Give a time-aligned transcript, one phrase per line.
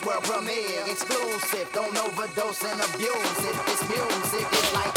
[0.00, 0.86] World premiere.
[0.86, 3.56] Exclusive, don't overdose and abuse it.
[3.68, 4.91] It's music, it's like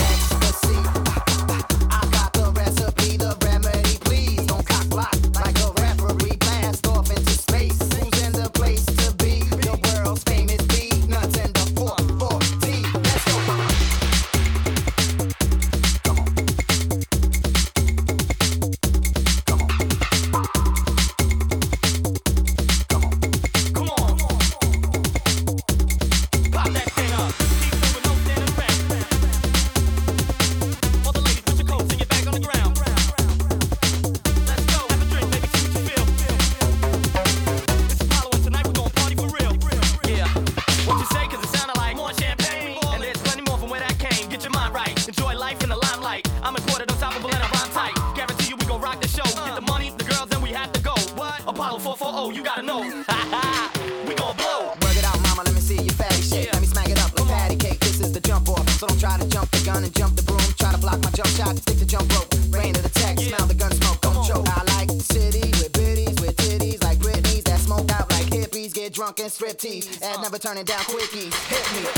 [69.65, 70.03] teeth.
[70.03, 70.21] And uh.
[70.21, 71.33] never turning down quickies.
[71.49, 71.94] Hit me.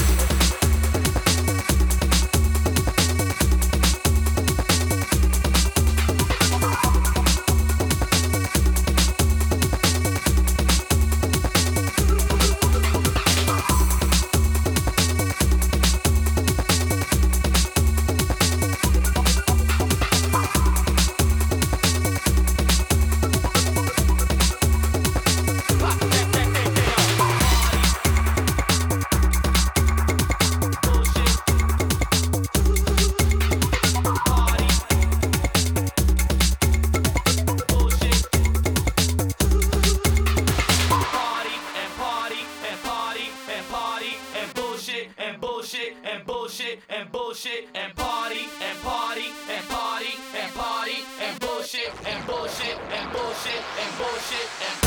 [46.90, 52.78] and bullshit and party and party and party and party and bullshit and bullshit and
[52.78, 54.87] bullshit and bullshit and bullshit and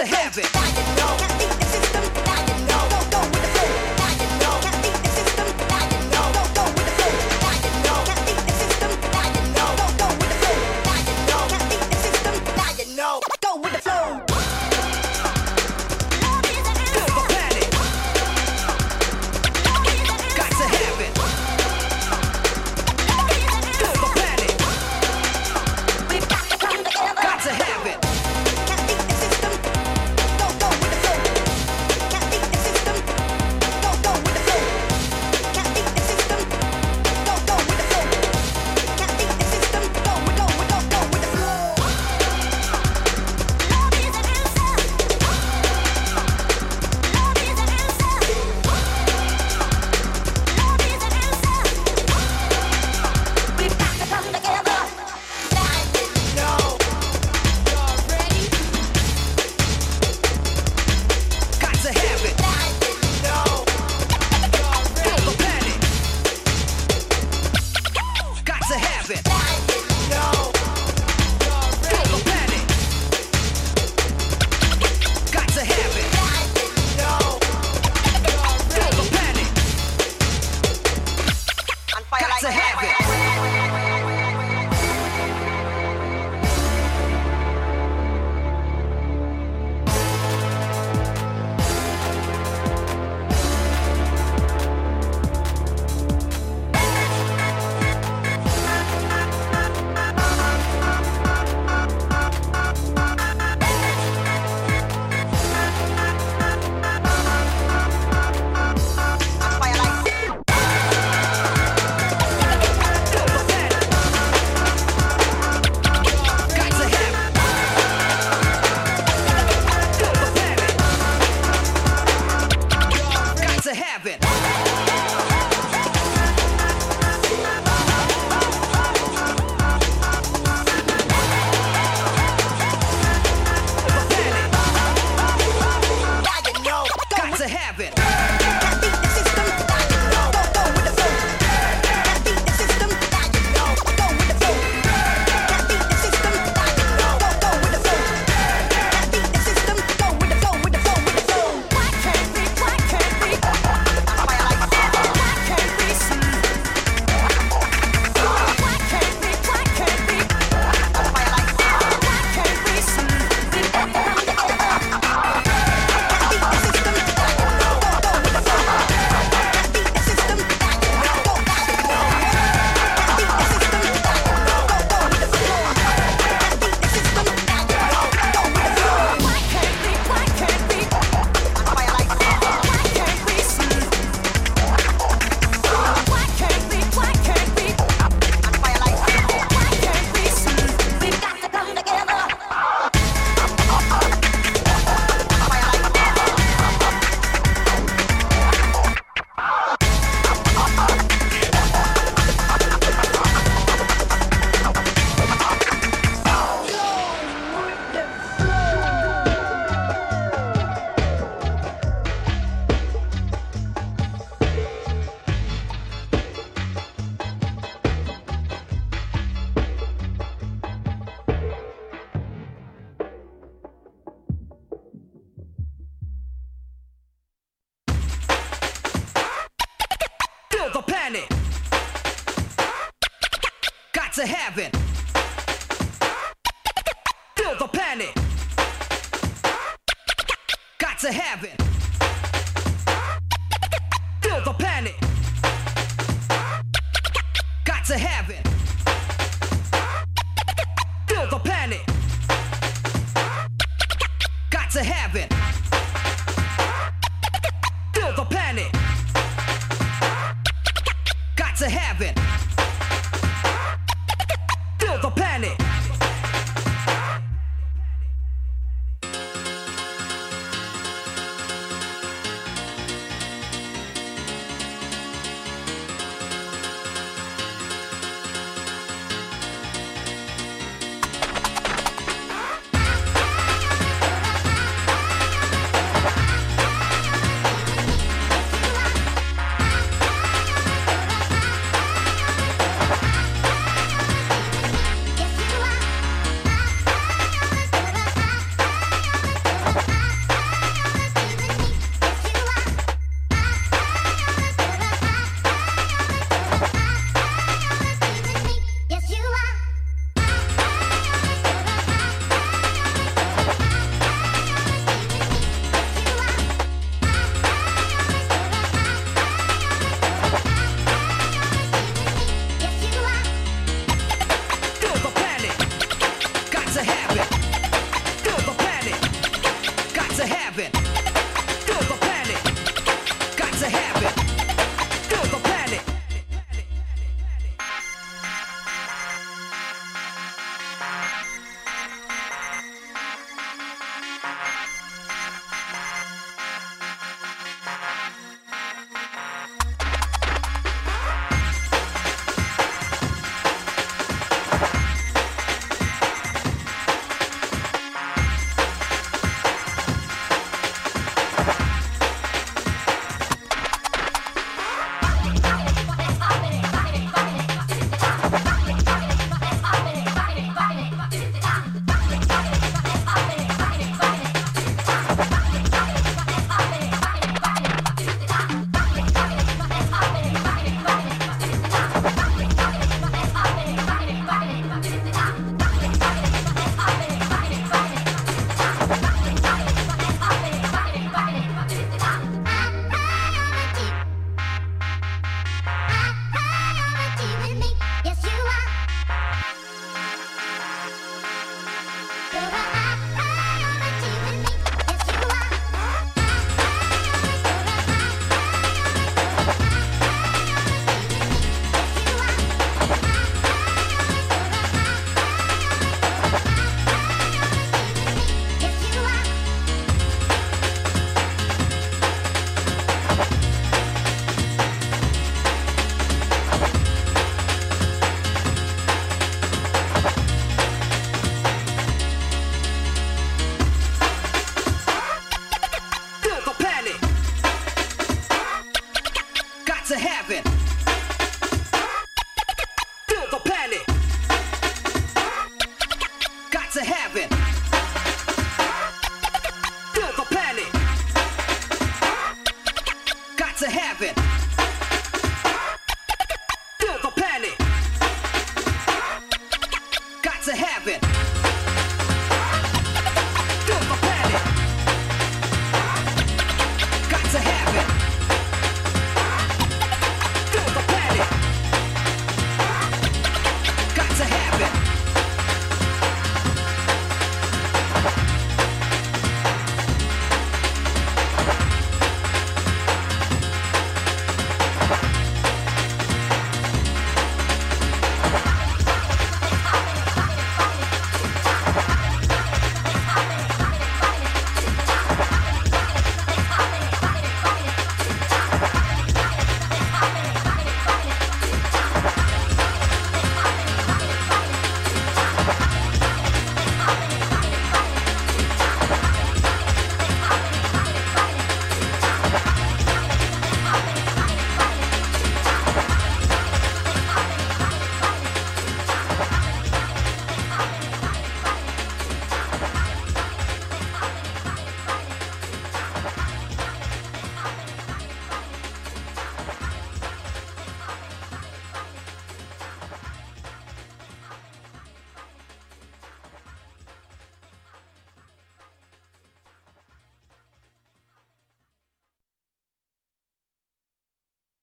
[0.00, 0.97] a habit.